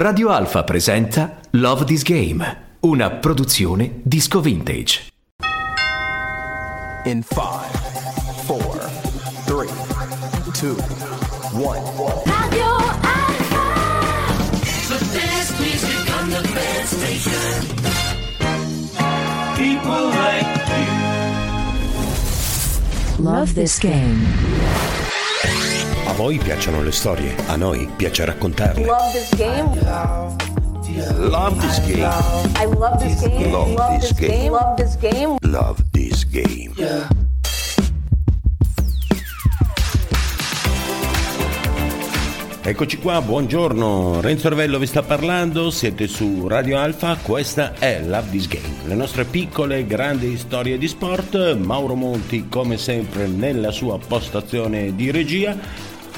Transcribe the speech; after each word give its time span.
Radio 0.00 0.30
Alfa 0.30 0.64
presenta 0.64 1.40
Love 1.50 1.84
This 1.84 2.02
Game, 2.02 2.78
una 2.80 3.10
produzione 3.10 4.00
disco 4.02 4.40
vintage. 4.40 5.08
In 7.04 7.22
5, 7.22 7.36
4, 8.46 8.90
3, 9.44 9.66
2, 10.58 10.74
1. 11.52 11.82
Radio 12.24 12.76
Alfa. 13.02 13.60
The 14.88 15.04
best 15.12 15.60
music 15.60 16.08
on 16.18 16.30
the 16.30 16.48
best 16.54 16.96
station. 16.96 17.66
People 19.54 20.08
like 20.08 20.48
you. 23.18 23.22
Love 23.22 23.52
this 23.52 23.78
game. 23.78 24.26
A 26.20 26.22
voi 26.22 26.36
piacciono 26.36 26.82
le 26.82 26.92
storie, 26.92 27.34
a 27.46 27.56
noi 27.56 27.88
piace 27.96 28.26
raccontarle. 28.26 28.84
Love 28.84 29.10
this 29.10 29.34
game. 29.36 29.80
Love 31.16 31.58
this 31.60 31.80
game. 31.86 32.12
I 32.58 32.66
love 32.66 32.98
this 32.98 33.20
game. 33.22 33.50
Love 33.50 33.98
this 33.98 34.12
game. 34.12 34.50
Love 34.50 34.74
this 34.76 34.96
game. 34.98 35.36
Love 35.40 35.82
this 35.92 36.28
game. 36.28 36.74
Eccoci 42.62 42.98
qua, 42.98 43.22
buongiorno, 43.22 44.20
Renzo 44.20 44.48
Arvello 44.48 44.78
vi 44.78 44.86
sta 44.86 45.02
parlando, 45.02 45.70
siete 45.70 46.06
su 46.06 46.46
Radio 46.46 46.78
Alfa, 46.78 47.16
questa 47.16 47.72
è 47.78 48.02
Love 48.04 48.30
This 48.30 48.46
Game, 48.46 48.74
le 48.84 48.94
nostre 48.94 49.24
piccole 49.24 49.78
e 49.78 49.86
grandi 49.86 50.36
storie 50.36 50.76
di 50.76 50.86
sport, 50.86 51.56
Mauro 51.56 51.94
Monti 51.94 52.48
come 52.50 52.76
sempre 52.76 53.26
nella 53.26 53.70
sua 53.70 53.98
postazione 53.98 54.94
di 54.94 55.10
regia, 55.10 55.56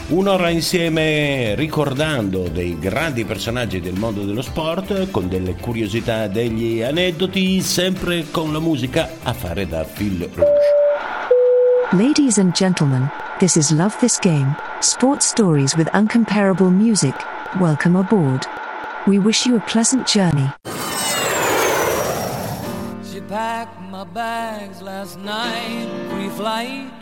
un'ora 0.09 0.51
insieme 0.51 1.55
ricordando 1.55 2.48
dei 2.48 2.79
grandi 2.79 3.24
personaggi 3.24 3.80
del 3.80 3.98
mondo 3.98 4.24
dello 4.24 4.43
sport, 4.43 5.10
con 5.10 5.29
delle 5.29 5.55
curiosità, 5.55 6.27
degli 6.27 6.83
aneddoti, 6.83 7.60
sempre 7.60 8.26
con 8.30 8.52
la 8.52 8.60
musica 8.60 9.09
a 9.23 9.32
fare 9.32 9.66
da 9.66 9.85
fil 9.85 10.29
rouge. 10.35 10.80
Ladies 11.93 12.38
and 12.38 12.52
gentlemen, 12.54 13.10
this 13.38 13.57
is 13.57 13.71
Love 13.71 13.96
This 13.99 14.18
Game, 14.18 14.54
sports 14.80 15.26
stories 15.26 15.74
with 15.74 15.88
uncomparable 15.93 16.71
music. 16.71 17.15
Welcome 17.60 17.98
aboard. 17.98 18.46
We 19.07 19.19
wish 19.19 19.46
you 19.46 19.57
a 19.57 19.60
pleasant 19.60 20.07
journey. 20.07 20.51
She 23.10 23.21
packed 23.21 23.79
my 23.91 24.04
bags 24.04 24.80
last 24.80 25.19
night, 25.19 25.88
pre-flight. 26.09 27.01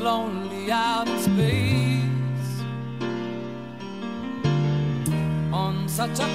Lonely 0.00 0.70
out 0.70 1.06
in 1.06 1.18
space 1.18 2.62
on 5.52 5.86
such 5.88 6.18
a 6.18 6.28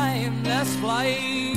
timeless 0.00 0.76
flight. 0.76 1.49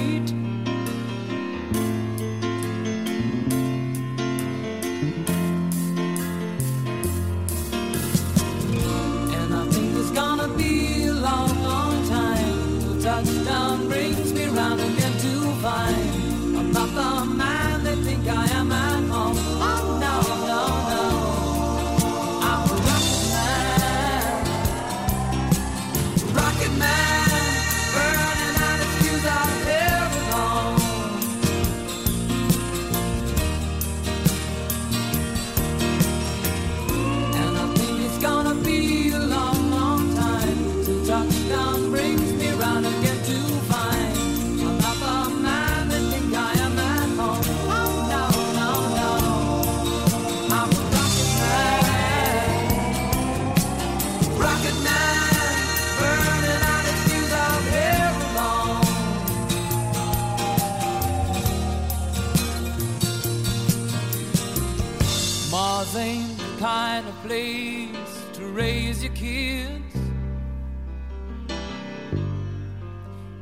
Ain't 65.95 66.39
the 66.39 66.58
kind 66.58 67.08
of 67.08 67.14
place 67.21 68.23
to 68.33 68.48
raise 68.48 69.04
your 69.04 69.14
kids. 69.14 69.95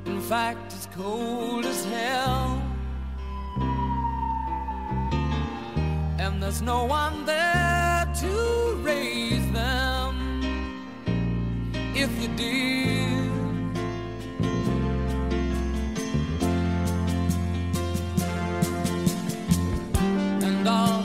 In 0.06 0.20
fact, 0.20 0.74
it's 0.74 0.86
cold 0.88 1.66
as 1.66 1.86
hell. 1.86 2.62
And 6.20 6.44
there's 6.44 6.62
no 6.62 6.84
one 6.84 7.26
there 7.26 8.12
to 8.20 8.76
raise 8.82 9.50
them. 9.54 10.42
If 11.96 12.12
you 12.22 12.28
did. 12.36 13.32
And 20.44 20.68
all 20.68 21.01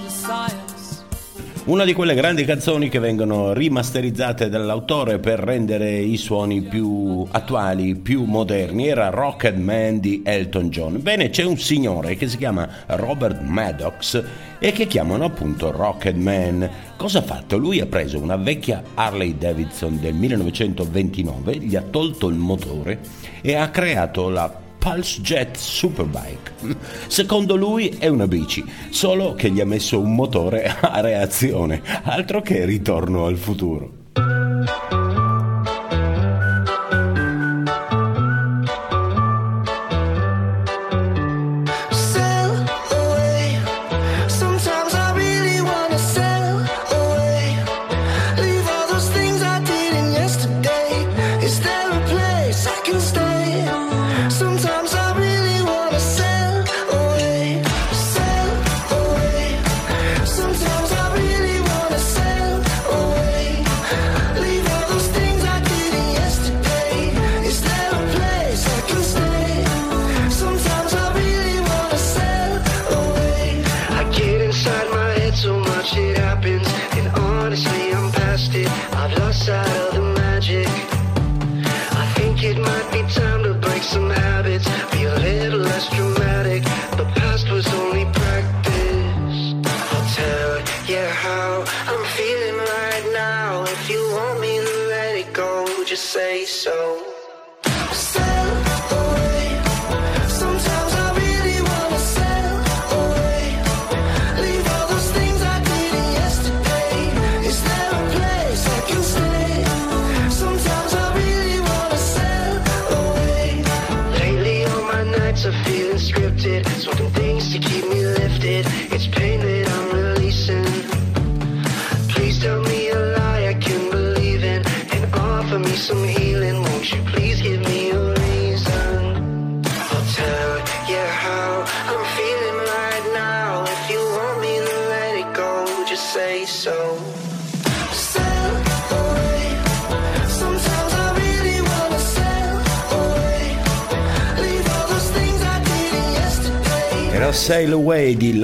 Una 1.67 1.85
di 1.85 1.95
quelle 1.95 2.15
grandi 2.15 2.45
canzoni 2.45 2.89
che 2.89 3.01
vengono 3.01 3.53
rimasterizzate 3.53 4.49
dall'autore 4.49 5.19
per 5.19 5.41
rendere 5.41 5.99
i 5.99 6.17
suoni 6.17 6.63
più 6.63 7.27
attuali, 7.29 7.97
più 7.97 8.23
moderni, 8.23 8.87
era 8.87 9.11
Rocket 9.11 9.57
Man 9.57 9.99
di 9.99 10.23
Elton 10.25 10.69
John. 10.71 11.03
Bene, 11.03 11.29
c'è 11.31 11.43
un 11.43 11.59
signore 11.59 12.15
che 12.15 12.29
si 12.29 12.37
chiama 12.37 12.69
Robert 12.87 13.41
Maddox 13.41 14.23
e 14.61 14.71
che 14.71 14.87
chiamano 14.87 15.25
appunto 15.25 15.73
Rocket 15.73 16.15
Man. 16.15 16.71
Cosa 16.97 17.19
ha 17.19 17.23
fatto? 17.23 17.57
Lui 17.57 17.81
ha 17.81 17.87
preso 17.87 18.21
una 18.21 18.37
vecchia 18.37 18.85
Harley 18.95 19.37
Davidson 19.37 19.99
del 19.99 20.15
1929, 20.15 21.57
gli 21.57 21.75
ha 21.75 21.83
tolto 21.83 22.29
il 22.29 22.37
motore 22.37 23.01
e 23.41 23.57
ha 23.57 23.69
creato 23.71 24.29
la 24.29 24.66
Pulse 24.87 25.21
Jet 25.21 25.57
Superbike. 25.57 26.77
Secondo 27.09 27.57
lui 27.57 27.97
è 27.99 28.07
una 28.07 28.29
bici, 28.29 28.65
solo 28.91 29.35
che 29.35 29.51
gli 29.51 29.61
ha 29.61 29.67
messo 29.67 29.99
un 29.99 30.15
motore 30.15 30.65
a 30.81 31.01
reazione, 31.01 31.83
altro 32.05 32.41
che 32.41 32.65
ritorno 32.65 33.27
al 33.27 33.37
futuro. 33.37 34.05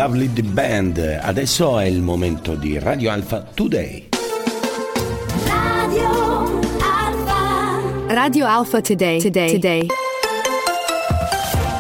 Lovely 0.03 0.33
the 0.33 0.43
Band. 0.43 0.99
Adesso 1.23 1.79
è 1.79 1.85
il 1.85 2.03
momento 2.03 2.57
di 2.57 2.77
Radio 2.77 3.13
Alfa 3.13 3.41
Today. 3.55 4.09
Radio 5.47 6.09
Alfa. 6.81 8.13
Radio 8.13 8.47
Alfa 8.47 8.81
Today. 8.81 9.21
Today. 9.21 9.53
Today. 9.53 9.87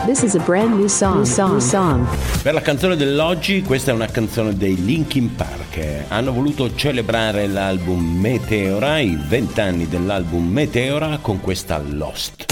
This 0.06 0.22
is 0.22 0.36
a 0.36 0.38
brand 0.38 0.76
new 0.76 0.86
song. 0.86 1.16
New 1.16 1.24
song. 1.24 1.50
New 1.50 1.58
song. 1.58 2.06
Per 2.42 2.54
la 2.54 2.60
canzone 2.60 2.94
dell'oggi, 2.94 3.62
questa 3.62 3.90
è 3.90 3.94
una 3.94 4.06
canzone 4.06 4.56
dei 4.56 4.84
Linkin 4.84 5.34
Park. 5.34 6.04
Hanno 6.06 6.30
voluto 6.30 6.76
celebrare 6.76 7.48
l'album 7.48 8.20
Meteora, 8.20 9.00
i 9.00 9.18
vent'anni 9.20 9.88
dell'album 9.88 10.46
Meteora, 10.46 11.18
con 11.20 11.40
questa 11.40 11.82
Lost. 11.84 12.51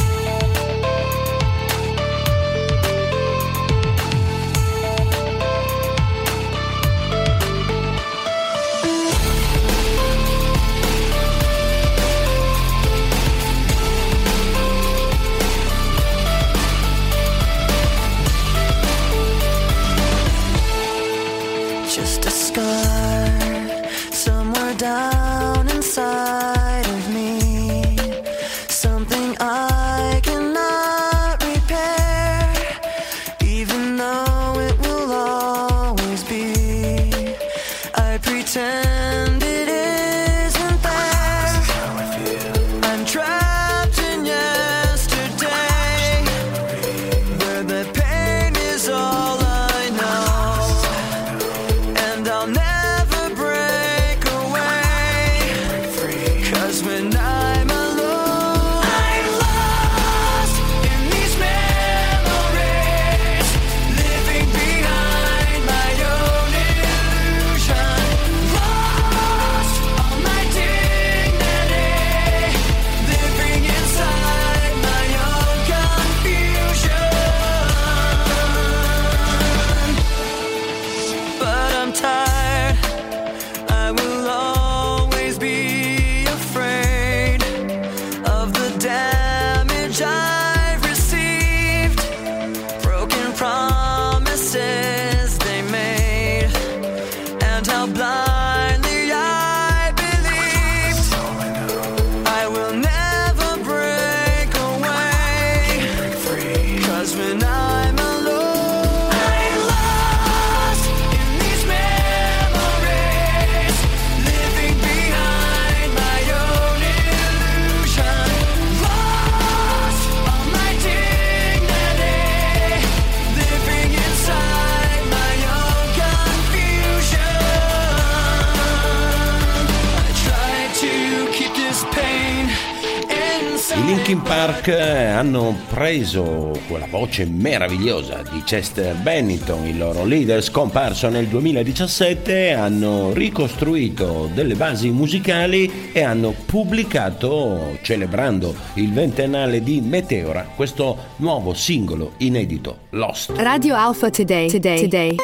preso 135.68 136.52
quella 136.66 136.86
voce 136.88 137.26
meravigliosa 137.26 138.22
di 138.30 138.42
Chester 138.42 138.94
Bennington, 138.96 139.66
il 139.66 139.78
loro 139.78 140.04
leader 140.04 140.42
scomparso 140.42 141.08
nel 141.08 141.26
2017, 141.26 142.52
hanno 142.52 143.12
ricostruito 143.12 144.30
delle 144.32 144.54
basi 144.54 144.90
musicali 144.90 145.90
e 145.92 146.02
hanno 146.02 146.34
pubblicato, 146.46 147.78
celebrando 147.82 148.54
il 148.74 148.92
ventennale 148.92 149.62
di 149.62 149.80
Meteora, 149.80 150.48
questo 150.54 150.96
nuovo 151.16 151.54
singolo 151.54 152.12
inedito, 152.18 152.78
Lost. 152.90 153.32
Radio 153.36 153.74
Alpha 153.74 154.10
Today, 154.10 154.48
today, 154.48 154.80
today. 154.80 155.16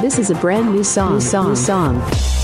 This 0.00 0.18
is 0.18 0.30
a 0.30 0.34
brand 0.34 0.68
new 0.68 0.82
song, 0.82 1.12
new 1.12 1.20
song. 1.20 1.46
New 1.46 1.54
song. 1.54 2.35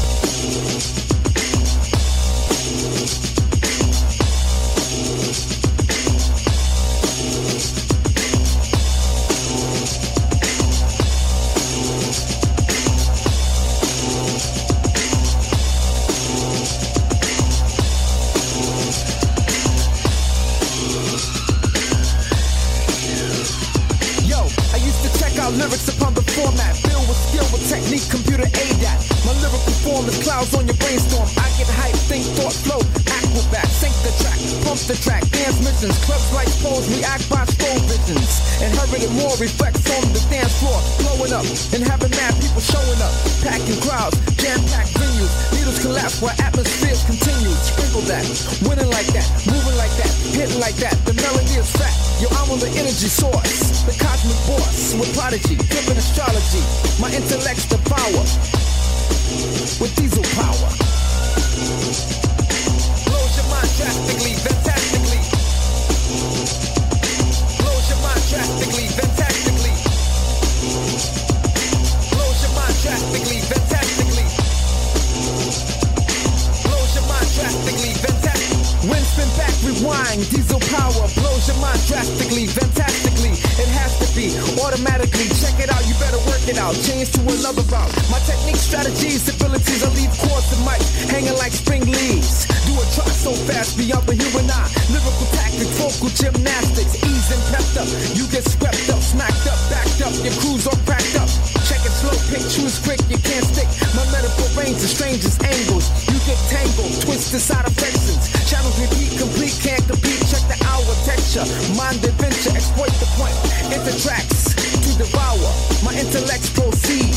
Tangled, 107.13 107.31
twisted 107.31 107.41
side 107.41 107.67
affections. 107.67 108.51
Channels 108.51 108.79
repeat, 108.81 109.19
complete, 109.19 109.59
can't 109.63 109.85
compete. 109.87 110.21
Check 110.29 110.43
the 110.49 110.59
hour 110.67 110.95
texture, 111.05 111.45
mind 111.77 112.03
adventure, 112.05 112.57
exploit 112.57 112.93
the 113.01 113.07
point. 113.17 113.35
Enter 113.73 113.97
tracks 113.99 114.55
to 114.55 114.99
devour. 114.99 115.53
My 115.85 115.93
intellects 115.95 116.51
proceed 116.51 117.15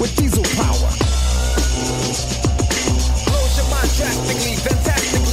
with 0.00 0.14
diesel 0.16 0.44
power. 0.54 0.90
Blows 3.26 3.56
your 3.56 3.68
mind 3.70 3.90
drastically, 3.96 4.56
fantastically. 4.56 5.25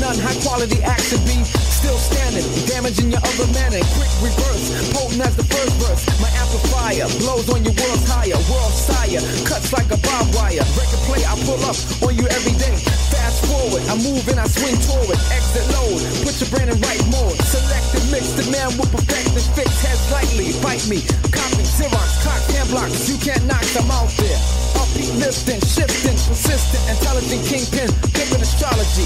None, 0.00 0.16
high 0.18 0.36
quality 0.44 0.82
action 0.82 1.20
be 1.24 1.36
still 1.44 1.96
standing, 1.96 2.44
damaging 2.66 3.12
your 3.12 3.22
other 3.22 3.48
man 3.52 3.72
quick 3.96 4.12
reverse, 4.20 4.72
potent 4.92 5.22
as 5.22 5.36
the 5.36 5.44
first 5.46 5.74
verse. 5.80 6.02
My 6.20 6.30
amplifier 6.36 7.06
blows 7.20 7.48
on 7.52 7.64
your 7.64 7.76
world's 7.76 8.04
higher, 8.08 8.38
world 8.48 8.74
sire, 8.74 9.22
cuts 9.44 9.72
like 9.72 9.88
a 9.92 9.98
barbed 10.00 10.34
wire. 10.34 10.64
Record 10.76 11.02
play, 11.08 11.22
I 11.24 11.34
pull 11.44 11.60
up 11.64 11.76
on 12.02 12.12
you 12.16 12.26
every 12.28 12.56
day. 12.56 12.76
Fast 13.12 13.44
forward, 13.46 13.82
I 13.88 13.94
move 14.00 14.24
and 14.28 14.40
I 14.40 14.46
swing 14.48 14.76
toward. 14.84 15.16
Exit 15.32 15.66
load, 15.76 16.00
put 16.24 16.34
your 16.40 16.50
brain 16.52 16.68
in 16.68 16.78
right 16.80 17.04
mode. 17.12 17.36
Select 17.46 17.88
and 17.96 18.06
mix, 18.10 18.32
the 18.36 18.46
man 18.52 18.72
will 18.76 18.90
perfect 18.90 19.32
and 19.32 19.48
fix 19.56 19.70
heads 19.84 20.04
lightly. 20.12 20.52
Bite 20.60 20.84
me, 20.88 21.00
copy, 21.32 21.64
Xerox, 21.64 22.10
clock, 22.24 22.42
hand 22.52 22.68
blocks. 22.70 23.08
You 23.08 23.16
can't 23.20 23.44
knock 23.46 23.64
them 23.72 23.88
out 23.90 24.10
there. 24.20 24.75
Lifting, 24.96 25.60
shifting, 25.60 26.16
persistent, 26.16 26.88
intelligent 26.88 27.44
kingpin, 27.44 27.88
flipping 28.14 28.40
astrology. 28.40 29.04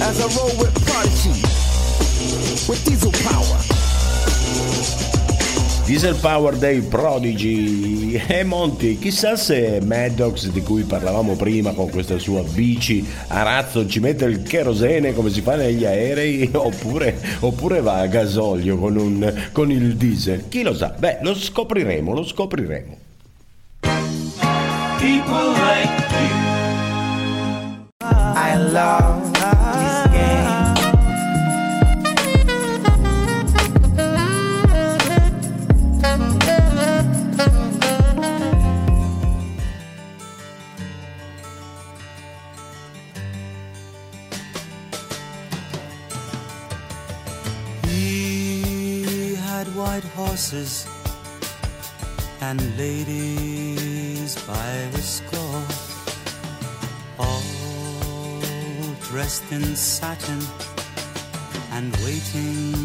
As 0.00 0.20
I 0.20 0.28
roll 0.38 0.54
with 0.56 0.72
prodigy, 0.86 1.34
with 2.68 2.84
diesel 2.84 3.10
power. 3.26 3.58
Diesel 5.84 6.14
Power 6.14 6.56
dei 6.56 6.80
Prodigy 6.80 8.14
e 8.24 8.44
Monty, 8.44 8.98
chissà 8.98 9.34
se 9.34 9.80
Maddox 9.82 10.46
di 10.48 10.62
cui 10.62 10.84
parlavamo 10.84 11.34
prima 11.34 11.72
con 11.72 11.90
questa 11.90 12.18
sua 12.18 12.42
bici 12.42 13.04
a 13.26 13.42
razzo 13.42 13.88
ci 13.88 13.98
mette 13.98 14.24
il 14.26 14.42
kerosene 14.44 15.12
come 15.12 15.30
si 15.30 15.40
fa 15.40 15.56
negli 15.56 15.84
aerei 15.84 16.48
oppure, 16.54 17.20
oppure 17.40 17.80
va 17.80 17.98
a 17.98 18.06
gasolio 18.06 18.78
con, 18.78 18.96
un, 18.96 19.48
con 19.50 19.72
il 19.72 19.96
diesel, 19.96 20.48
chi 20.48 20.62
lo 20.62 20.72
sa? 20.72 20.94
Beh, 20.96 21.18
lo 21.22 21.34
scopriremo, 21.34 22.14
lo 22.14 22.22
scopriremo. 22.22 23.01
People 25.02 25.46
like 25.66 25.94
you. 26.14 26.30
I 28.00 28.54
love 28.78 29.32
this 29.34 29.98
game. 30.14 30.50
He 47.88 49.34
had 49.34 49.66
white 49.74 50.04
horses 50.14 50.86
and 52.40 52.60
ladies 52.78 53.31
dressed 59.32 59.52
in 59.52 59.76
satin 59.76 60.40
and 61.72 61.96
waiting 62.04 62.81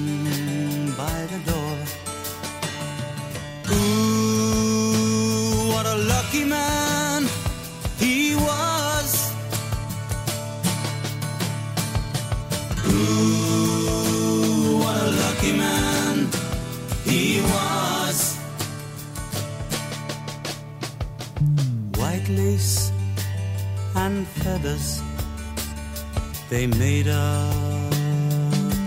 made 26.77 27.07
up 27.07 27.93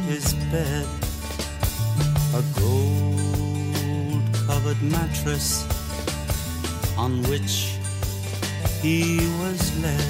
his 0.06 0.34
bed. 0.52 0.86
A 2.34 2.42
gold 2.60 4.22
covered 4.46 4.80
mattress 4.82 5.66
on 6.96 7.22
which 7.24 7.74
he 8.80 9.18
was 9.40 9.60
led. 9.82 10.09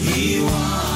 He 0.00 0.40
was. 0.42 0.95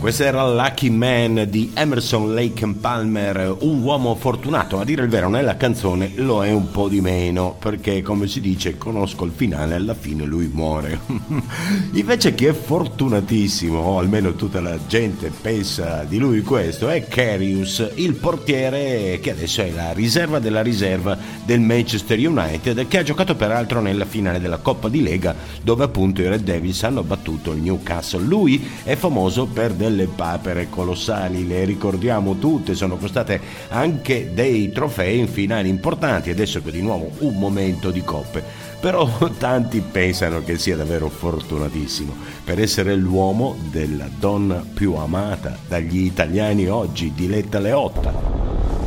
Questo 0.00 0.22
era 0.22 0.50
Lucky 0.50 0.88
Man 0.88 1.44
di 1.50 1.72
Emerson 1.74 2.32
Lake 2.32 2.66
Palmer, 2.80 3.54
un 3.60 3.82
uomo 3.82 4.14
fortunato, 4.14 4.80
a 4.80 4.84
dire 4.84 5.02
il 5.02 5.10
vero 5.10 5.28
nella 5.28 5.58
canzone 5.58 6.12
lo 6.14 6.42
è 6.42 6.50
un 6.50 6.70
po' 6.70 6.88
di 6.88 7.02
meno, 7.02 7.54
perché 7.58 8.00
come 8.00 8.26
si 8.26 8.40
dice 8.40 8.78
conosco 8.78 9.26
il 9.26 9.32
finale, 9.36 9.74
alla 9.74 9.92
fine 9.92 10.24
lui 10.24 10.48
muore. 10.50 11.00
Invece 11.92 12.34
chi 12.34 12.46
è 12.46 12.54
fortunatissimo, 12.54 13.78
o 13.78 13.98
almeno 13.98 14.32
tutta 14.36 14.62
la 14.62 14.78
gente 14.86 15.30
pensa 15.38 16.04
di 16.04 16.16
lui 16.16 16.40
questo, 16.40 16.88
è 16.88 17.06
Carius, 17.06 17.90
il 17.96 18.14
portiere 18.14 19.20
che 19.20 19.32
adesso 19.32 19.60
è 19.60 19.70
la 19.70 19.92
riserva 19.92 20.38
della 20.38 20.62
riserva 20.62 21.16
del 21.44 21.60
Manchester 21.60 22.18
United, 22.18 22.88
che 22.88 22.98
ha 22.98 23.02
giocato 23.02 23.34
peraltro 23.34 23.82
nella 23.82 24.06
finale 24.06 24.40
della 24.40 24.58
Coppa 24.58 24.88
di 24.88 25.02
Lega, 25.02 25.34
dove 25.62 25.84
appunto 25.84 26.22
i 26.22 26.28
Red 26.28 26.42
Devils 26.42 26.82
hanno 26.84 27.02
battuto 27.02 27.52
il 27.52 27.60
Newcastle. 27.60 28.24
Lui 28.24 28.66
è 28.82 28.96
famoso 28.96 29.44
per 29.44 29.74
delle 29.74 29.88
papere 30.06 30.68
colossali, 30.68 31.46
le 31.46 31.64
ricordiamo 31.64 32.36
tutte, 32.38 32.74
sono 32.74 32.96
costate 32.96 33.40
anche 33.68 34.32
dei 34.32 34.70
trofei 34.72 35.18
in 35.18 35.28
finali 35.28 35.68
importanti, 35.68 36.30
adesso 36.30 36.62
che 36.62 36.70
di 36.70 36.82
nuovo 36.82 37.10
un 37.18 37.38
momento 37.38 37.90
di 37.90 38.02
coppe. 38.02 38.42
Però 38.80 39.08
tanti 39.38 39.80
pensano 39.80 40.42
che 40.42 40.58
sia 40.58 40.76
davvero 40.76 41.08
fortunatissimo 41.08 42.14
per 42.44 42.60
essere 42.60 42.94
l'uomo 42.94 43.56
della 43.70 44.08
donna 44.18 44.64
più 44.72 44.94
amata 44.94 45.56
dagli 45.68 46.04
italiani 46.04 46.68
oggi, 46.68 47.12
Diletta 47.14 47.58
Leotta. 47.58 48.79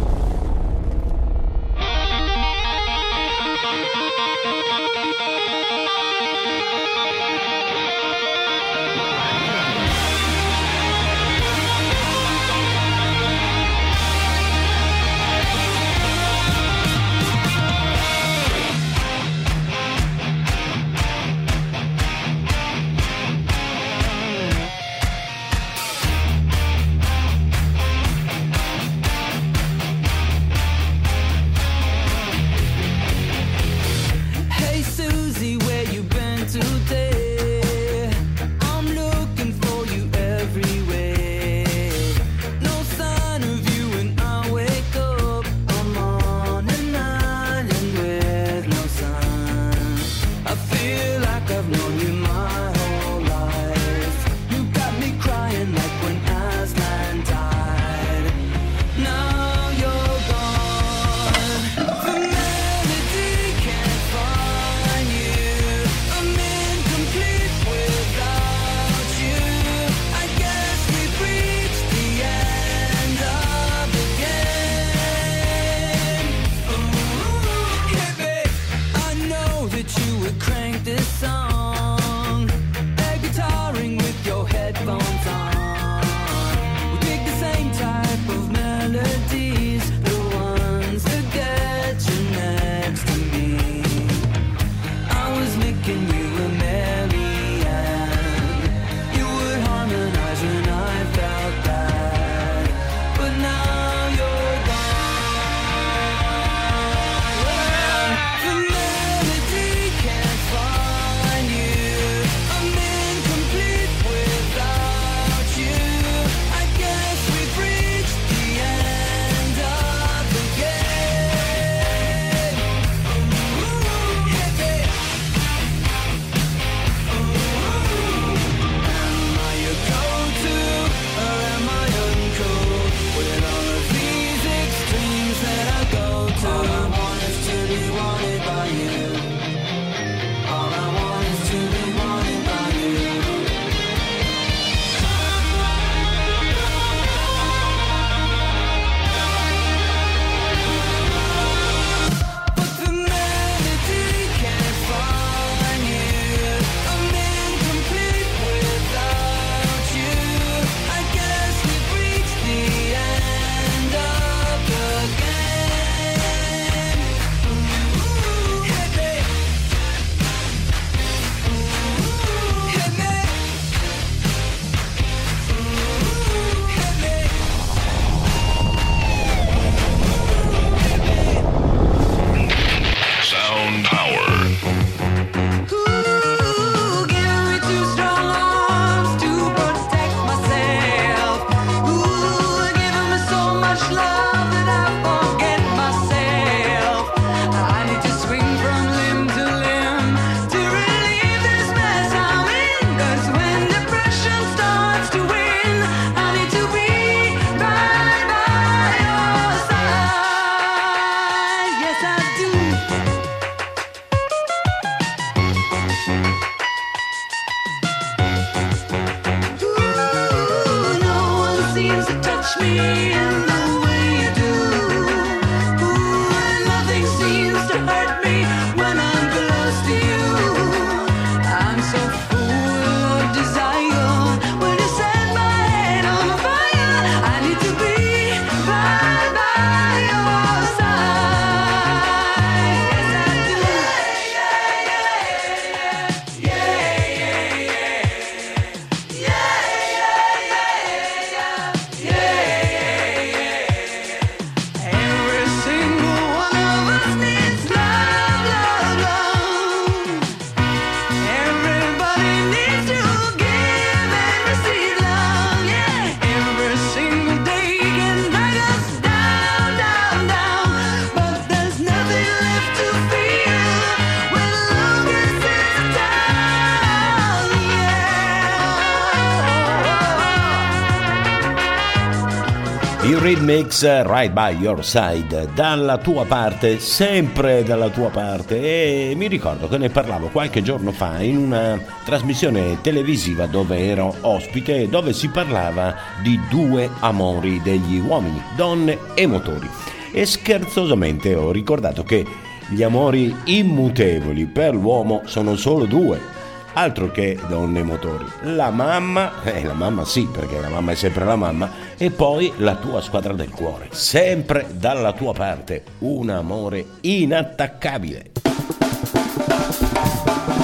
Remix 283.73 283.83
eh, 283.83 284.03
Right 284.03 284.31
by 284.31 284.55
Your 284.61 284.83
Side, 284.85 285.49
dalla 285.53 285.97
tua 285.97 286.25
parte, 286.25 286.79
sempre 286.79 287.63
dalla 287.63 287.89
tua 287.89 288.09
parte. 288.09 288.61
E 288.61 289.15
mi 289.15 289.27
ricordo 289.27 289.67
che 289.67 289.77
ne 289.77 289.89
parlavo 289.89 290.27
qualche 290.27 290.61
giorno 290.61 290.91
fa 290.91 291.21
in 291.21 291.37
una 291.37 291.79
trasmissione 292.03 292.79
televisiva 292.81 293.47
dove 293.47 293.79
ero 293.79 294.15
ospite, 294.21 294.87
dove 294.89 295.13
si 295.13 295.29
parlava 295.29 295.95
di 296.21 296.39
due 296.49 296.89
amori 296.99 297.61
degli 297.61 297.99
uomini, 297.99 298.41
donne 298.55 298.99
e 299.15 299.25
motori. 299.25 299.69
E 300.11 300.25
scherzosamente 300.25 301.33
ho 301.33 301.51
ricordato 301.51 302.03
che 302.03 302.25
gli 302.69 302.83
amori 302.83 303.35
immutevoli 303.45 304.45
per 304.45 304.75
l'uomo 304.75 305.23
sono 305.25 305.55
solo 305.55 305.85
due. 305.85 306.32
Altro 306.73 307.11
che 307.11 307.37
donne 307.47 307.79
e 307.79 307.83
motori. 307.83 308.25
La 308.41 308.71
mamma, 308.71 309.43
eh, 309.43 309.63
la 309.63 309.73
mamma 309.73 310.05
sì, 310.05 310.27
perché 310.31 310.59
la 310.59 310.69
mamma 310.69 310.91
è 310.91 310.95
sempre 310.95 311.23
la 311.23 311.35
mamma, 311.35 311.69
e 311.97 312.09
poi 312.09 312.51
la 312.57 312.75
tua 312.75 312.99
squadra 313.01 313.33
del 313.33 313.49
cuore, 313.49 313.89
sempre 313.91 314.65
dalla 314.71 315.13
tua 315.13 315.33
parte, 315.33 315.83
un 315.99 316.29
amore 316.29 316.85
inattaccabile. 317.01 318.31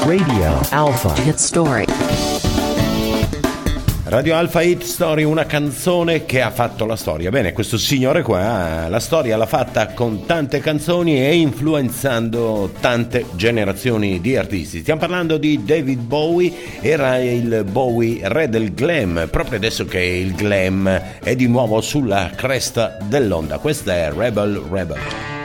Radio 0.03 0.59
Alpha 0.71 1.13
Hit 1.23 1.35
Story. 1.35 2.48
Radio 4.09 4.35
Alpha 4.35 4.63
Hit 4.63 4.81
Story, 4.81 5.21
una 5.21 5.45
canzone 5.45 6.25
che 6.25 6.41
ha 6.41 6.49
fatto 6.49 6.87
la 6.87 6.95
storia. 6.95 7.29
Bene, 7.29 7.53
questo 7.53 7.77
signore 7.77 8.23
qua 8.23 8.87
la 8.89 8.99
storia 8.99 9.37
l'ha 9.37 9.45
fatta 9.45 9.89
con 9.89 10.25
tante 10.25 10.59
canzoni 10.61 11.23
e 11.23 11.35
influenzando 11.35 12.73
tante 12.79 13.25
generazioni 13.35 14.19
di 14.19 14.35
artisti. 14.35 14.79
Stiamo 14.79 14.99
parlando 14.99 15.37
di 15.37 15.63
David 15.63 15.99
Bowie, 15.99 16.51
era 16.81 17.19
il 17.19 17.63
Bowie 17.69 18.21
re 18.23 18.49
del 18.49 18.73
glam, 18.73 19.27
proprio 19.29 19.57
adesso 19.57 19.85
che 19.85 20.01
il 20.01 20.33
glam 20.33 20.87
è 21.19 21.35
di 21.35 21.47
nuovo 21.47 21.79
sulla 21.79 22.31
cresta 22.35 22.97
dell'onda. 23.03 23.59
Questa 23.59 23.93
è 23.93 24.11
Rebel 24.11 24.55
Rebel. 24.71 25.38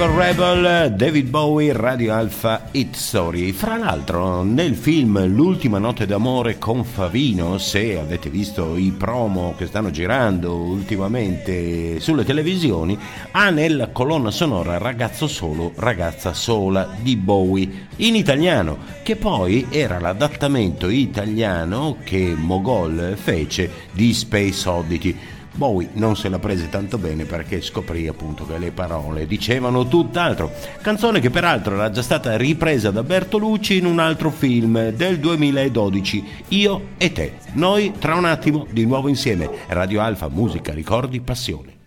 Rebel 0.00 0.16
Rebel, 0.16 0.94
David 0.94 1.28
Bowie, 1.28 1.74
Radio 1.74 2.14
Alpha, 2.14 2.68
Hit 2.70 2.94
Story. 2.94 3.52
Fra 3.52 3.76
l'altro, 3.76 4.42
nel 4.42 4.74
film 4.74 5.26
L'ultima 5.26 5.76
notte 5.76 6.06
d'amore 6.06 6.56
con 6.56 6.84
Favino, 6.84 7.58
se 7.58 7.98
avete 7.98 8.30
visto 8.30 8.78
i 8.78 8.94
promo 8.96 9.54
che 9.58 9.66
stanno 9.66 9.90
girando 9.90 10.54
ultimamente 10.54 12.00
sulle 12.00 12.24
televisioni, 12.24 12.98
ha 13.32 13.50
nella 13.50 13.88
colonna 13.88 14.30
sonora 14.30 14.78
Ragazzo 14.78 15.26
solo, 15.26 15.72
ragazza 15.76 16.32
sola 16.32 16.96
di 16.98 17.16
Bowie 17.16 17.88
in 17.96 18.14
italiano, 18.14 18.78
che 19.02 19.16
poi 19.16 19.66
era 19.68 20.00
l'adattamento 20.00 20.88
italiano 20.88 21.98
che 22.04 22.32
Mogol 22.34 23.16
fece 23.20 23.70
di 23.92 24.14
Space 24.14 24.66
Oddity. 24.66 25.18
Bowie 25.54 25.90
non 25.94 26.16
se 26.16 26.28
la 26.28 26.38
prese 26.38 26.68
tanto 26.68 26.98
bene 26.98 27.24
perché 27.24 27.60
scoprì 27.60 28.06
appunto 28.06 28.46
che 28.46 28.58
le 28.58 28.70
parole 28.70 29.26
dicevano 29.26 29.86
tutt'altro. 29.86 30.52
Canzone 30.80 31.20
che 31.20 31.30
peraltro 31.30 31.74
era 31.74 31.90
già 31.90 32.02
stata 32.02 32.36
ripresa 32.36 32.90
da 32.90 33.02
Bertolucci 33.02 33.76
in 33.76 33.86
un 33.86 33.98
altro 33.98 34.30
film 34.30 34.90
del 34.90 35.18
2012, 35.18 36.24
Io 36.48 36.88
e 36.96 37.12
te. 37.12 37.34
Noi 37.54 37.92
tra 37.98 38.14
un 38.14 38.24
attimo 38.24 38.66
di 38.70 38.86
nuovo 38.86 39.08
insieme. 39.08 39.48
Radio 39.68 40.00
Alfa, 40.00 40.28
musica, 40.28 40.72
ricordi, 40.72 41.20
passione. 41.20 41.78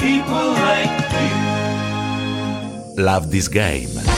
Like 0.00 1.06
Love 2.96 3.28
This 3.28 3.48
Game. 3.48 4.17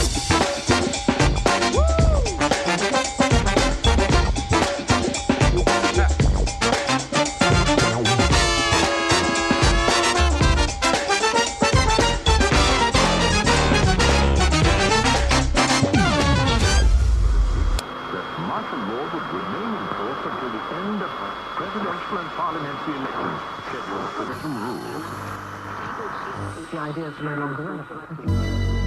Parliamentary 22.41 22.95
elections 22.95 23.41
scheduled 23.67 24.09
for 24.15 24.23
written 24.25 24.53
rules. 24.65 25.05
The 26.71 26.79
idea 26.79 27.07
is 27.09 27.19
no 27.21 27.35
longer 27.35 27.63
relevant. 27.63 28.80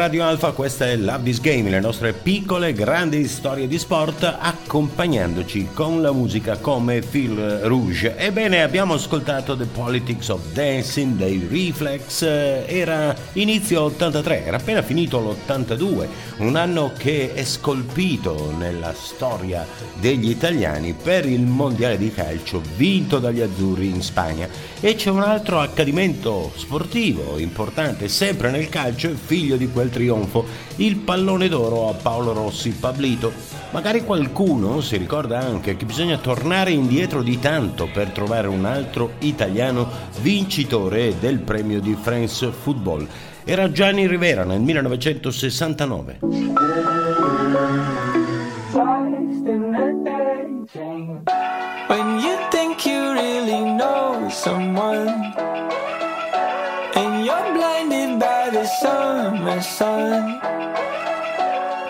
Radio 0.00 0.24
Alfa, 0.24 0.52
questa 0.52 0.86
è 0.86 0.96
Love 0.96 1.24
This 1.24 1.42
Game, 1.42 1.68
le 1.68 1.78
nostre 1.78 2.14
piccole 2.14 2.72
grandi 2.72 3.28
storie 3.28 3.68
di 3.68 3.78
sport 3.78 4.24
accompagnandoci 4.40 5.68
con 5.74 6.00
la 6.00 6.10
musica 6.10 6.56
come 6.56 7.00
Phil 7.00 7.36
Rouge. 7.64 8.16
Ebbene, 8.16 8.62
abbiamo 8.62 8.94
ascoltato 8.94 9.54
The 9.54 9.66
Politics 9.66 10.28
of 10.28 10.40
Dancing 10.54 11.16
dei 11.16 11.46
Reflex, 11.46 12.22
eh, 12.22 12.64
era 12.66 13.14
inizio 13.34 13.82
83, 13.82 14.46
era 14.46 14.56
appena 14.56 14.80
finito 14.80 15.20
l'82 15.20 16.06
un 16.40 16.56
anno 16.56 16.92
che 16.96 17.34
è 17.34 17.44
scolpito 17.44 18.54
nella 18.56 18.94
storia 18.94 19.66
degli 19.98 20.30
italiani 20.30 20.94
per 20.94 21.26
il 21.26 21.42
mondiale 21.42 21.98
di 21.98 22.12
calcio 22.12 22.62
vinto 22.76 23.18
dagli 23.18 23.40
azzurri 23.40 23.88
in 23.88 24.02
Spagna. 24.02 24.48
E 24.80 24.94
c'è 24.94 25.10
un 25.10 25.20
altro 25.20 25.60
accadimento 25.60 26.50
sportivo 26.56 27.38
importante, 27.38 28.08
sempre 28.08 28.50
nel 28.50 28.70
calcio, 28.70 29.08
e 29.08 29.14
figlio 29.14 29.56
di 29.56 29.68
quel 29.68 29.90
trionfo, 29.90 30.46
il 30.76 30.96
pallone 30.96 31.48
d'oro 31.48 31.90
a 31.90 31.94
Paolo 31.94 32.32
Rossi 32.32 32.70
Pablito. 32.70 33.32
Magari 33.72 34.02
qualcuno 34.02 34.80
si 34.80 34.96
ricorda 34.96 35.38
anche 35.38 35.76
che 35.76 35.84
bisogna 35.84 36.16
tornare 36.16 36.70
indietro 36.70 37.22
di 37.22 37.38
tanto 37.38 37.88
per 37.92 38.10
trovare 38.10 38.48
un 38.48 38.64
altro 38.64 39.12
italiano 39.18 39.88
vincitore 40.22 41.18
del 41.18 41.38
premio 41.38 41.80
di 41.80 41.96
France 42.00 42.50
Football. 42.50 43.06
Era 43.50 43.68
Gianni 43.68 44.06
Rivera 44.06 44.44
nel 44.44 44.60
1969. 44.60 46.18
When 51.88 52.20
you 52.20 52.36
think 52.52 52.86
you 52.86 53.12
really 53.12 53.64
know 53.74 54.28
someone 54.30 55.34
And 56.94 57.24
you're 57.26 57.52
blinded 57.52 58.20
by 58.20 58.50
the 58.52 58.64
summer 58.80 59.60
sun 59.60 60.38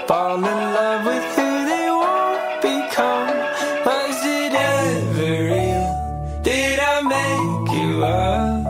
Fall 0.09 0.39
in 0.39 0.61
love 0.79 1.05
with 1.05 1.25
who 1.37 1.65
they 1.69 1.91
won't 1.91 2.63
become 2.63 3.29
Was 3.85 4.25
it 4.25 4.55
ever 4.55 5.45
real? 5.53 5.85
Did 6.43 6.81
I 6.81 7.03
make 7.03 7.71
you 7.77 8.03
up? 8.03 8.65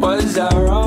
Was 0.00 0.38
I 0.38 0.54
wrong? 0.56 0.77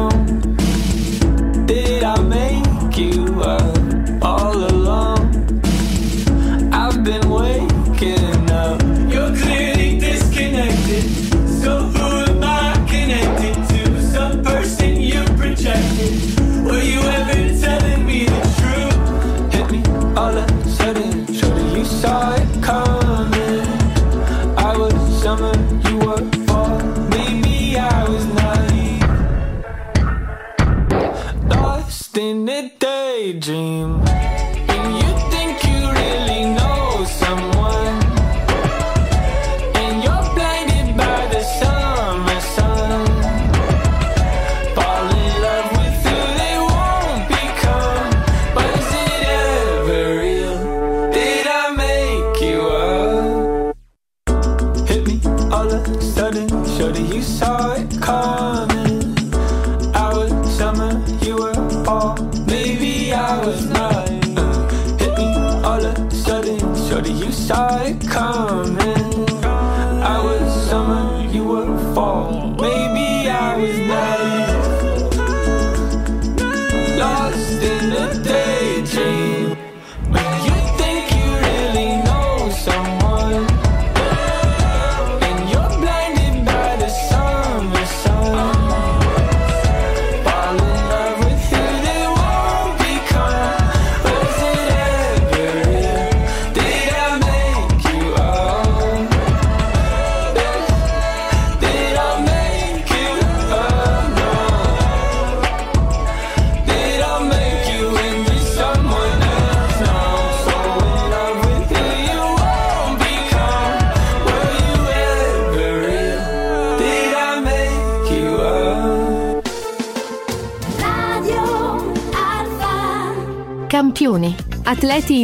dream. 33.51 34.00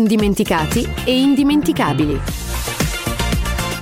Indimenticati 0.08 0.88
e 1.04 1.20
indimenticabili. 1.20 2.18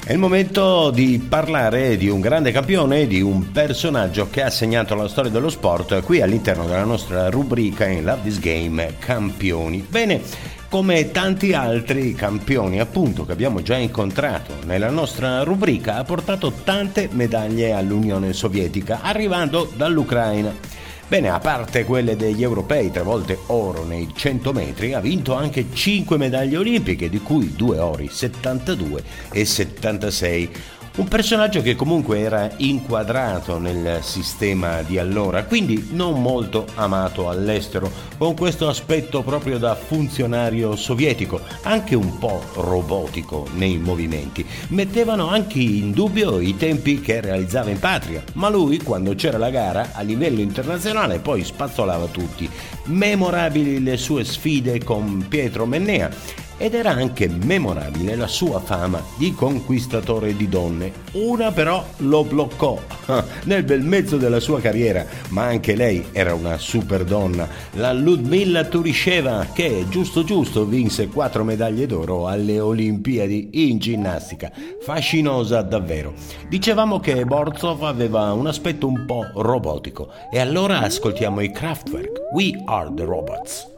È 0.04 0.12
il 0.12 0.18
momento 0.18 0.90
di 0.90 1.20
parlare 1.20 1.98
di 1.98 2.10
un 2.10 2.20
grande 2.20 2.52
campione, 2.52 3.06
di 3.06 3.22
un 3.22 3.52
personaggio 3.52 4.28
che 4.32 4.42
ha 4.42 4.50
segnato 4.50 4.96
la 4.96 5.08
storia 5.08 5.30
dello 5.30 5.50
sport 5.50 6.02
qui 6.02 6.24
all'interno 6.24 6.66
della 6.66 6.84
nostra 6.84 7.30
rubrica 7.30 7.86
in 7.86 8.04
Love 8.06 8.24
This 8.24 8.40
Game 8.40 8.96
Campioni. 8.98 9.86
Bene, 9.88 10.20
come 10.68 11.12
tanti 11.12 11.54
altri 11.54 12.16
campioni 12.16 12.80
appunto 12.80 13.24
che 13.24 13.32
abbiamo 13.32 13.62
già 13.62 13.78
incontrato 13.78 14.56
nella 14.66 14.90
nostra 14.90 15.44
rubrica 15.44 15.98
ha 15.98 16.04
portato 16.04 16.52
tante 16.64 17.08
medaglie 17.12 17.72
all'Unione 17.72 18.34
Sovietica 18.34 19.02
arrivando 19.04 19.72
dall'Ucraina 19.76 20.75
Bene, 21.08 21.30
a 21.30 21.38
parte 21.38 21.86
quelle 21.86 22.16
degli 22.16 22.42
europei, 22.42 22.90
tre 22.90 23.04
volte 23.04 23.38
oro 23.48 23.84
nei 23.84 24.10
100 24.12 24.52
metri, 24.54 24.94
ha 24.96 25.00
vinto 25.00 25.36
anche 25.36 25.68
5 25.72 26.18
medaglie 26.18 26.58
olimpiche, 26.58 27.10
di 27.10 27.20
cui 27.20 27.54
2 27.56 27.78
ori, 27.78 28.10
72 28.10 29.04
e 29.32 29.46
76. 29.46 30.52
Un 30.98 31.10
personaggio 31.10 31.62
che 31.62 31.76
comunque 31.76 32.20
era 32.20 32.50
inquadrato 32.56 33.60
nel 33.60 34.02
sistema 34.02 34.82
di 34.82 34.98
allora, 34.98 35.44
quindi 35.44 35.90
non 35.92 36.22
molto 36.22 36.66
amato 36.76 37.28
all'estero, 37.28 37.92
con 38.18 38.34
questo 38.34 38.70
aspetto 38.70 39.22
proprio 39.22 39.58
da 39.58 39.76
funzionario 39.76 40.78
sovietico, 40.78 41.42
anche 41.64 41.96
un 41.96 42.18
po' 42.18 42.42
robotico 42.54 43.46
nei 43.56 43.78
movimenti. 43.78 44.46
Mettevano 44.70 45.28
anche 45.28 45.60
in 45.60 45.92
dubbio 45.92 46.40
i 46.40 46.56
tempi 46.56 47.02
che 47.02 47.20
realizzava 47.20 47.70
in 47.70 47.80
patria, 47.80 48.24
ma 48.36 48.48
lui 48.48 48.82
quando 48.82 49.16
c'era 49.16 49.38
la 49.38 49.50
gara 49.50 49.90
a 49.92 50.02
livello 50.02 50.40
internazionale 50.40 51.20
poi 51.20 51.44
spazzolava 51.44 52.06
tutti. 52.06 52.50
Memorabili 52.86 53.84
le 53.84 53.98
sue 53.98 54.24
sfide 54.24 54.82
con 54.82 55.26
Pietro 55.28 55.66
Mennea 55.66 56.44
ed 56.58 56.74
era 56.74 56.92
anche 56.92 57.28
memorabile 57.28 58.16
la 58.16 58.28
sua 58.28 58.60
fama 58.60 59.02
di 59.18 59.34
conquistatore 59.34 60.36
di 60.36 60.48
donne. 60.48 60.92
Una 61.14 61.52
però 61.52 61.84
lo 61.98 62.24
bloccò 62.24 62.80
nel 63.46 63.64
bel 63.64 63.82
mezzo 63.82 64.18
della 64.18 64.40
sua 64.40 64.62
carriera, 64.62 65.06
ma 65.30 65.44
anche 65.44 65.76
lei 65.76 66.06
era 66.12 66.34
una 66.34 66.58
super 66.58 67.04
donna, 67.04 67.48
la 67.74 67.94
Ludmilla 67.94 68.64
Turisheva 68.66 69.48
che 69.54 69.86
giusto 69.90 70.24
giusto 70.24 70.66
vinse 70.66 71.08
quattro 71.08 71.44
medaglie 71.44 71.86
d'oro 71.86 72.28
alle 72.28 72.60
Olimpiadi 72.60 73.70
in 73.70 73.80
ginnastica. 73.80 74.52
Fascinosa 74.82 75.62
davvero. 75.62 76.14
Dicevamo 76.48 77.00
che 77.00 77.26
Borzov 77.26 77.84
aveva 77.84 78.32
un 78.34 78.48
aspetto 78.48 78.88
un 78.88 79.06
po' 79.06 79.30
robotico 79.36 80.10
e 80.32 80.40
allora 80.40 80.82
ascoltiamo 80.82 81.42
i 81.42 81.52
Kraftwerk. 81.52 82.34
We 82.34 82.62
are 82.66 82.92
the 82.94 83.04
robots. 83.04 83.75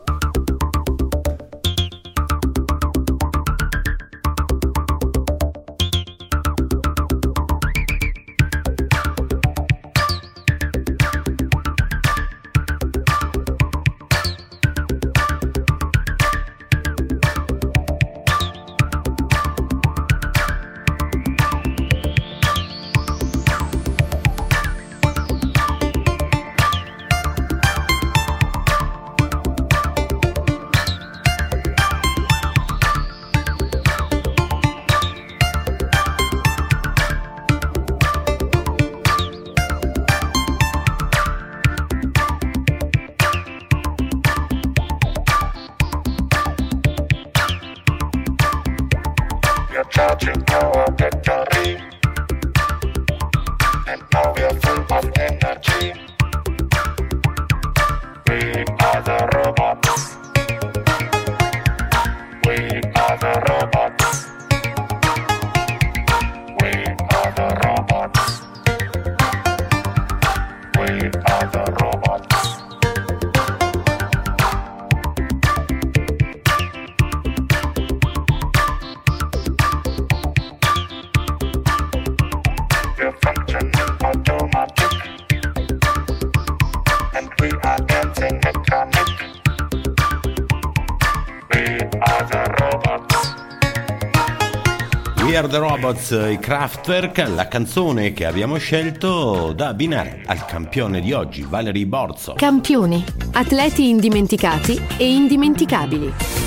We 95.38 95.44
Are 95.44 95.52
the 95.52 95.60
Robots, 95.60 96.10
i 96.10 96.40
Kraftwerk, 96.40 97.20
la 97.28 97.48
canzone 97.48 98.12
che 98.12 98.26
abbiamo 98.26 98.58
scelto 98.58 99.54
da 99.54 99.68
abbinare 99.68 100.24
al 100.26 100.44
campione 100.46 101.00
di 101.00 101.14
oggi, 101.14 101.46
Valery 101.48 101.86
Borzov. 101.86 102.38
Campioni, 102.38 103.06
atleti 103.34 103.88
indimenticati 103.88 104.82
e 104.98 105.14
indimenticabili. 105.14 106.47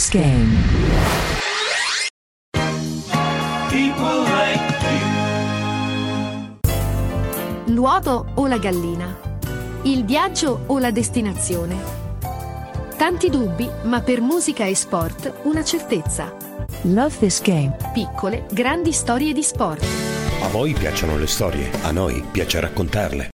This 0.00 0.08
game. 0.08 0.56
People 3.68 4.22
like 4.22 4.58
L'uovo 7.66 8.26
o 8.34 8.46
la 8.46 8.58
gallina? 8.58 9.18
Il 9.82 10.04
viaggio 10.04 10.64
o 10.66 10.78
la 10.78 10.90
destinazione? 10.90 11.98
Tanti 12.96 13.28
dubbi, 13.30 13.68
ma 13.84 14.00
per 14.00 14.20
musica 14.20 14.64
e 14.64 14.74
sport 14.74 15.40
una 15.44 15.62
certezza. 15.64 16.34
Love 16.82 17.16
this 17.18 17.40
game. 17.42 17.76
Piccole, 17.92 18.46
grandi 18.50 18.92
storie 18.92 19.32
di 19.32 19.42
sport. 19.42 19.84
A 20.42 20.48
voi 20.48 20.72
piacciono 20.72 21.16
le 21.16 21.26
storie, 21.26 21.70
a 21.82 21.90
noi 21.90 22.22
piace 22.30 22.60
raccontarle. 22.60 23.29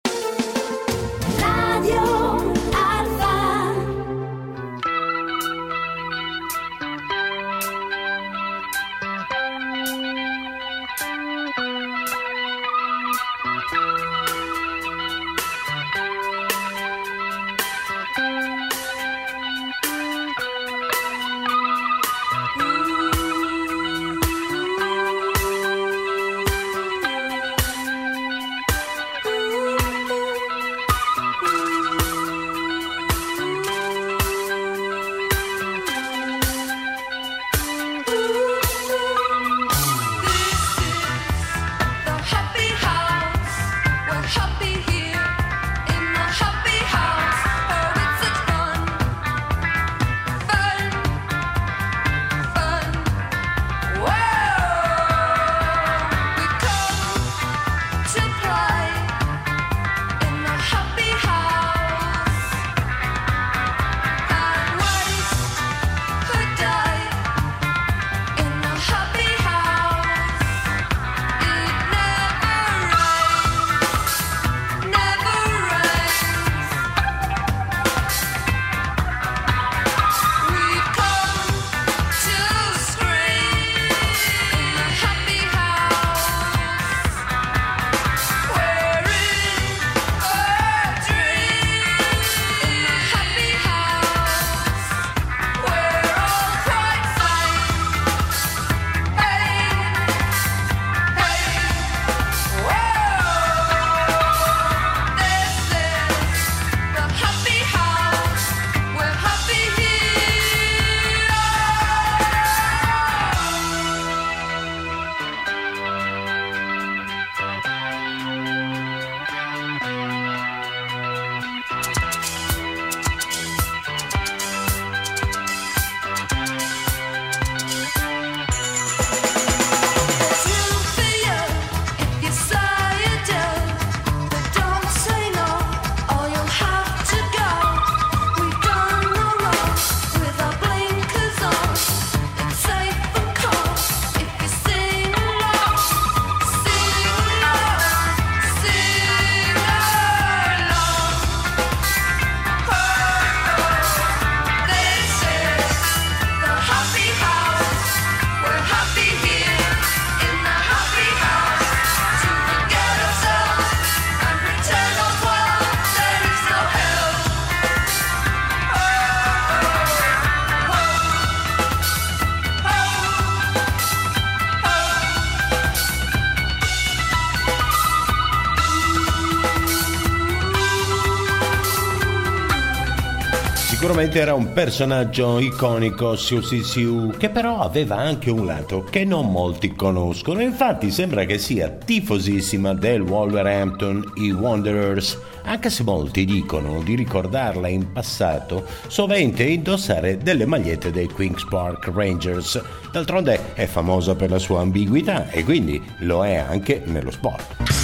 Sicuramente 184.05 184.30
era 184.30 184.34
un 184.34 184.52
personaggio 184.52 185.38
iconico 185.38 186.14
Susie 186.14 186.62
Siu, 186.62 187.12
che 187.16 187.30
però 187.30 187.61
aveva 187.61 187.96
anche 187.96 188.30
un 188.30 188.44
lato 188.44 188.84
che 188.84 189.02
non 189.07 189.30
molti 189.30 189.74
conoscono. 189.74 190.42
Infatti 190.42 190.90
sembra 190.90 191.24
che 191.24 191.38
sia 191.38 191.70
tifosissima 191.70 192.74
del 192.74 193.00
Wolverhampton, 193.00 194.12
i 194.16 194.30
Wanderers, 194.30 195.18
anche 195.44 195.70
se 195.70 195.84
molti 195.84 196.26
dicono 196.26 196.82
di 196.82 196.96
ricordarla 196.96 197.66
in 197.68 197.92
passato 197.92 198.66
sovente 198.88 199.44
indossare 199.44 200.18
delle 200.18 200.44
magliette 200.44 200.90
dei 200.90 201.09
Queen's 201.09 201.46
Park 201.48 201.90
Rangers. 201.94 202.62
D'altronde 202.92 203.55
è 203.55 203.64
famosa 203.64 204.14
per 204.14 204.28
la 204.28 204.38
sua 204.38 204.61
ambiguità 204.61 205.30
e 205.30 205.44
quindi 205.44 205.82
lo 206.00 206.26
è 206.26 206.34
anche 206.34 206.82
nello 206.84 207.11
sport. 207.11 207.84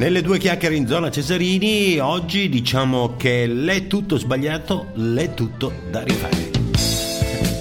Nelle 0.00 0.22
due 0.22 0.38
chiacchiere 0.38 0.76
in 0.76 0.86
zona 0.86 1.10
Cesarini 1.10 1.98
oggi 1.98 2.48
diciamo 2.48 3.16
che 3.18 3.46
l'è 3.46 3.86
tutto 3.86 4.16
sbagliato, 4.16 4.92
l'è 4.94 5.34
tutto 5.34 5.74
da 5.90 6.02
rifare. 6.02 6.50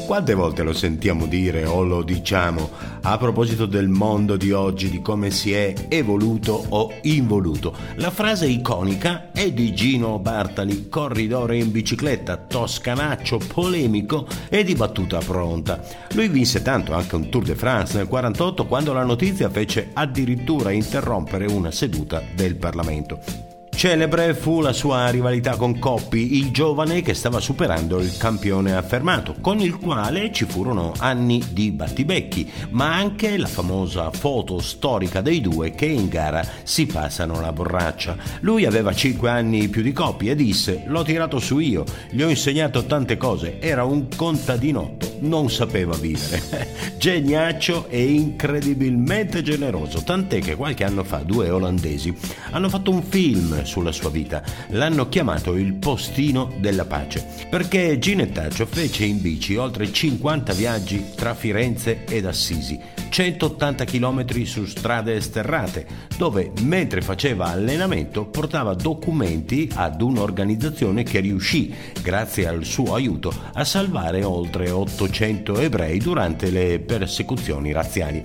Quante 0.07 0.33
volte 0.35 0.63
lo 0.63 0.71
sentiamo 0.71 1.25
dire 1.25 1.65
o 1.65 1.83
lo 1.83 2.01
diciamo 2.01 2.69
a 3.01 3.17
proposito 3.17 3.65
del 3.65 3.87
mondo 3.87 4.37
di 4.37 4.51
oggi, 4.51 4.89
di 4.89 5.01
come 5.01 5.31
si 5.31 5.53
è 5.53 5.73
evoluto 5.87 6.65
o 6.69 6.93
involuto? 7.03 7.73
La 7.95 8.11
frase 8.11 8.47
iconica 8.47 9.31
è 9.31 9.51
di 9.51 9.73
Gino 9.73 10.19
Bartali, 10.19 10.89
corridore 10.89 11.57
in 11.57 11.71
bicicletta, 11.71 12.37
toscanaccio, 12.37 13.39
polemico 13.53 14.27
e 14.49 14.63
di 14.63 14.75
battuta 14.75 15.19
pronta. 15.19 15.81
Lui 16.13 16.27
vinse 16.27 16.61
tanto 16.61 16.93
anche 16.93 17.15
un 17.15 17.29
Tour 17.29 17.43
de 17.43 17.55
France 17.55 17.97
nel 17.97 18.07
48 18.07 18.65
quando 18.65 18.93
la 18.93 19.03
notizia 19.03 19.49
fece 19.49 19.89
addirittura 19.93 20.71
interrompere 20.71 21.45
una 21.45 21.71
seduta 21.71 22.21
del 22.35 22.55
Parlamento. 22.55 23.48
Celebre 23.79 24.33
fu 24.33 24.59
la 24.59 24.73
sua 24.73 25.07
rivalità 25.07 25.55
con 25.55 25.79
Coppi, 25.79 26.35
il 26.35 26.51
giovane 26.51 27.01
che 27.01 27.13
stava 27.13 27.39
superando 27.39 27.99
il 27.99 28.17
campione 28.17 28.75
affermato, 28.75 29.35
con 29.39 29.61
il 29.61 29.77
quale 29.77 30.33
ci 30.33 30.43
furono 30.43 30.91
anni 30.97 31.41
di 31.51 31.71
battibecchi, 31.71 32.51
ma 32.71 32.93
anche 32.93 33.37
la 33.37 33.47
famosa 33.47 34.11
foto 34.11 34.59
storica 34.59 35.21
dei 35.21 35.39
due 35.39 35.71
che 35.71 35.85
in 35.85 36.09
gara 36.09 36.45
si 36.63 36.87
passano 36.87 37.39
la 37.39 37.53
borraccia. 37.53 38.17
Lui 38.41 38.65
aveva 38.65 38.93
5 38.93 39.29
anni 39.29 39.69
più 39.69 39.81
di 39.81 39.93
Coppi 39.93 40.27
e 40.27 40.35
disse: 40.35 40.83
L'ho 40.87 41.03
tirato 41.03 41.39
su 41.39 41.59
io, 41.59 41.85
gli 42.09 42.21
ho 42.21 42.27
insegnato 42.27 42.83
tante 42.83 43.15
cose, 43.15 43.61
era 43.61 43.85
un 43.85 44.09
contadinotto, 44.13 45.19
non 45.19 45.49
sapeva 45.49 45.95
vivere. 45.95 46.67
Geniaccio 46.99 47.87
e 47.87 48.11
incredibilmente 48.11 49.41
generoso, 49.41 50.03
tant'è 50.03 50.39
che 50.39 50.57
qualche 50.57 50.83
anno 50.83 51.05
fa 51.05 51.19
due 51.19 51.49
olandesi 51.49 52.13
hanno 52.51 52.67
fatto 52.67 52.91
un 52.91 53.03
film 53.03 53.67
sulla 53.69 53.91
sua 53.91 54.09
vita. 54.09 54.41
L'hanno 54.69 55.07
chiamato 55.07 55.55
il 55.55 55.75
postino 55.75 56.51
della 56.57 56.85
pace, 56.85 57.23
perché 57.49 57.99
Ginettaccio 57.99 58.65
fece 58.65 59.05
in 59.05 59.21
bici 59.21 59.55
oltre 59.55 59.91
50 59.91 60.53
viaggi 60.53 61.05
tra 61.15 61.35
Firenze 61.35 62.03
ed 62.05 62.25
Assisi, 62.25 62.79
180 63.09 63.85
km 63.85 64.43
su 64.43 64.65
strade 64.65 65.21
sterrate, 65.21 65.85
dove 66.17 66.51
mentre 66.61 67.01
faceva 67.01 67.45
allenamento 67.45 68.25
portava 68.25 68.73
documenti 68.73 69.69
ad 69.73 70.01
un'organizzazione 70.01 71.03
che 71.03 71.19
riuscì, 71.19 71.73
grazie 72.01 72.47
al 72.47 72.65
suo 72.65 72.95
aiuto, 72.95 73.31
a 73.53 73.63
salvare 73.63 74.23
oltre 74.23 74.71
800 74.71 75.59
ebrei 75.59 75.99
durante 75.99 76.49
le 76.49 76.79
persecuzioni 76.79 77.71
razziali. 77.71 78.23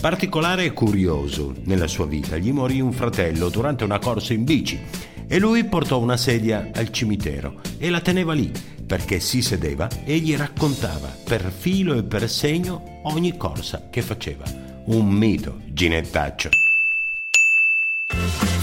Particolare 0.00 0.64
e 0.64 0.72
curioso 0.72 1.54
nella 1.64 1.86
sua 1.86 2.06
vita, 2.06 2.36
gli 2.36 2.52
morì 2.52 2.80
un 2.80 2.92
fratello 2.92 3.48
durante 3.48 3.84
una 3.84 3.98
corsa 3.98 4.32
in 4.32 4.44
bici 4.44 4.78
e 5.26 5.38
lui 5.38 5.64
portò 5.64 5.98
una 5.98 6.16
sedia 6.16 6.70
al 6.74 6.90
cimitero 6.90 7.60
e 7.78 7.88
la 7.90 8.00
teneva 8.00 8.34
lì 8.34 8.52
perché 8.86 9.18
si 9.18 9.40
sedeva 9.42 9.88
e 10.04 10.18
gli 10.18 10.36
raccontava 10.36 11.08
per 11.24 11.50
filo 11.50 11.94
e 11.94 12.02
per 12.02 12.28
segno 12.28 13.00
ogni 13.04 13.36
corsa 13.36 13.88
che 13.90 14.02
faceva. 14.02 14.44
Un 14.86 15.08
mito, 15.08 15.60
Ginettaccio. 15.66 16.50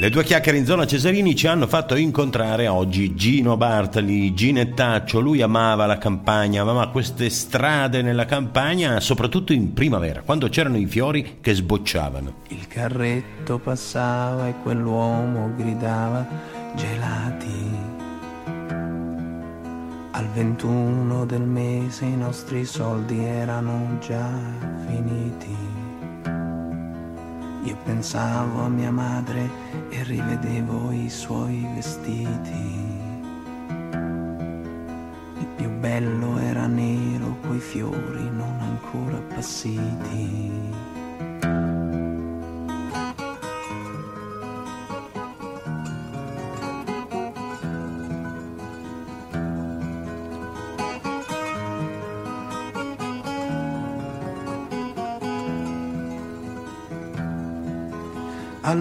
Le 0.00 0.10
due 0.10 0.22
chiacchiere 0.22 0.58
in 0.58 0.64
zona 0.64 0.86
Cesarini 0.86 1.34
ci 1.34 1.48
hanno 1.48 1.66
fatto 1.66 1.96
incontrare 1.96 2.68
oggi 2.68 3.16
Gino 3.16 3.56
Bartali, 3.56 4.32
Ginettaccio. 4.32 5.18
Lui 5.18 5.42
amava 5.42 5.86
la 5.86 5.98
campagna, 5.98 6.62
amava 6.62 6.90
queste 6.90 7.28
strade 7.30 8.00
nella 8.00 8.24
campagna, 8.24 9.00
soprattutto 9.00 9.52
in 9.52 9.72
primavera, 9.72 10.22
quando 10.22 10.48
c'erano 10.48 10.76
i 10.76 10.86
fiori 10.86 11.38
che 11.40 11.52
sbocciavano. 11.52 12.42
Il 12.50 12.68
carretto 12.68 13.58
passava 13.58 14.46
e 14.46 14.54
quell'uomo 14.62 15.50
gridava 15.56 16.24
gelati. 16.76 17.96
Al 20.12 20.28
21 20.32 21.24
del 21.24 21.42
mese 21.42 22.04
i 22.04 22.16
nostri 22.16 22.64
soldi 22.64 23.18
erano 23.18 23.98
già 24.00 24.30
finiti. 24.86 25.77
Io 27.64 27.76
pensavo 27.84 28.62
a 28.62 28.68
mia 28.68 28.90
madre 28.90 29.50
e 29.90 30.02
rivedevo 30.04 30.92
i 30.92 31.10
suoi 31.10 31.66
vestiti. 31.74 32.86
Il 35.38 35.46
più 35.56 35.70
bello 35.70 36.38
era 36.38 36.66
nero 36.66 37.36
coi 37.46 37.58
fiori 37.58 38.30
non 38.30 38.56
ancora 38.60 39.16
appassiti. 39.16 40.67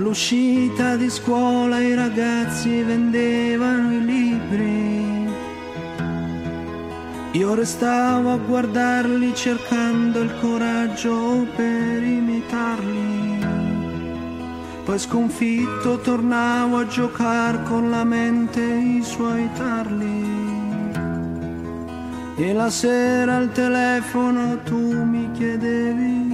All'uscita 0.07 0.95
di 0.95 1.09
scuola 1.09 1.81
i 1.81 1.93
ragazzi 1.93 2.81
vendevano 2.81 3.91
i 3.91 4.05
libri. 4.05 5.29
Io 7.31 7.53
restavo 7.53 8.31
a 8.31 8.37
guardarli 8.37 9.35
cercando 9.35 10.21
il 10.21 10.33
coraggio 10.39 11.45
per 11.53 12.01
imitarli. 12.01 13.45
Poi 14.85 14.97
sconfitto 14.97 15.99
tornavo 15.99 16.77
a 16.77 16.87
giocare 16.87 17.63
con 17.63 17.89
la 17.89 18.05
mente 18.05 18.61
i 18.61 19.03
suoi 19.03 19.49
tarli. 19.57 20.25
E 22.37 22.53
la 22.53 22.69
sera 22.69 23.35
al 23.35 23.51
telefono 23.51 24.57
tu 24.63 25.03
mi 25.03 25.29
chiedevi 25.33 26.26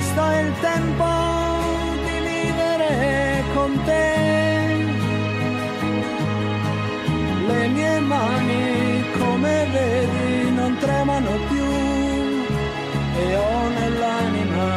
Questo 0.00 0.30
è 0.30 0.40
il 0.40 0.52
tempo 0.60 1.08
di 2.06 2.16
vivere 2.28 3.44
con 3.52 3.82
te. 3.84 4.14
Le 7.46 7.68
mie 7.68 8.00
mani, 8.00 9.04
come 9.18 9.66
vedi, 9.70 10.50
non 10.52 10.74
tremano 10.78 11.30
più 11.48 11.68
e 13.22 13.36
ho 13.36 13.68
nell'anima 13.78 14.68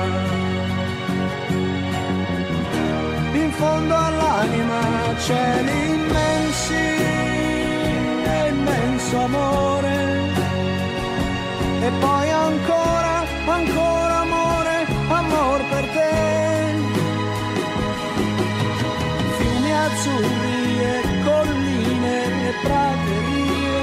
in 3.32 3.52
fondo 3.52 3.96
all'anima 3.96 4.82
cieli 5.20 5.90
immensi 5.94 6.84
e 8.26 8.48
immenso 8.50 9.18
amore 9.20 9.96
e 11.80 11.92
poi 12.02 12.30
ancora, 12.30 13.24
ancora 13.46 14.03
azzurri 20.04 21.24
colline 21.24 22.50
e 22.50 22.54
praterie, 22.62 23.80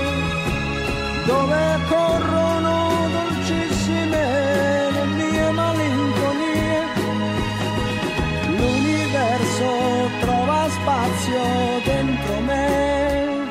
dove 1.24 1.78
corrono 1.88 3.08
dolcissime 3.16 4.90
le 4.90 5.04
mie 5.16 5.50
malinconie. 5.50 6.82
L'universo 8.48 9.68
trova 10.20 10.68
spazio 10.68 11.40
dentro 11.84 12.40
me, 12.40 13.46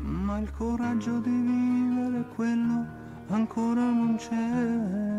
ma 0.00 0.38
il 0.38 0.50
coraggio 0.56 1.18
di 1.18 1.30
vivere 1.30 2.24
quello 2.34 2.86
ancora 3.28 3.82
non 3.82 4.16
c'è. 4.16 5.17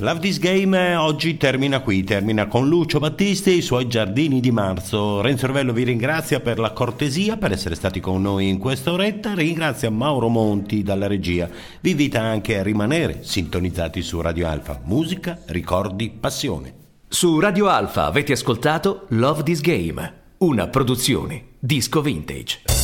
Love 0.00 0.20
This 0.20 0.38
Game 0.38 0.78
eh, 0.78 0.96
oggi 0.96 1.36
termina 1.36 1.80
qui, 1.80 2.04
termina 2.04 2.46
con 2.46 2.68
Lucio 2.68 2.98
Battisti 2.98 3.50
e 3.50 3.54
i 3.54 3.60
suoi 3.60 3.86
giardini 3.86 4.40
di 4.40 4.50
marzo. 4.50 5.20
Renzo 5.20 5.46
Orvello 5.46 5.72
vi 5.72 5.84
ringrazia 5.84 6.40
per 6.40 6.58
la 6.58 6.72
cortesia, 6.72 7.36
per 7.36 7.52
essere 7.52 7.74
stati 7.74 8.00
con 8.00 8.22
noi 8.22 8.48
in 8.48 8.58
questa 8.58 8.92
oretta, 8.92 9.34
ringrazia 9.34 9.90
Mauro 9.90 10.28
Monti 10.28 10.82
dalla 10.82 11.06
regia. 11.06 11.48
Vi 11.80 11.90
invita 11.90 12.20
anche 12.20 12.58
a 12.58 12.62
rimanere 12.62 13.18
sintonizzati 13.22 14.00
su 14.00 14.20
Radio 14.20 14.48
Alfa. 14.48 14.80
Musica, 14.84 15.38
ricordi, 15.46 16.10
passione. 16.10 16.74
Su 17.06 17.38
Radio 17.38 17.68
Alfa 17.68 18.06
avete 18.06 18.32
ascoltato 18.32 19.06
Love 19.08 19.42
This 19.42 19.60
Game, 19.60 20.14
una 20.38 20.68
produzione 20.68 21.44
disco 21.58 22.00
vintage. 22.00 22.79